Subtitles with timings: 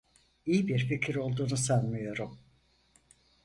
[0.45, 2.39] İyi bir fikir olduğunu sanmıyorum.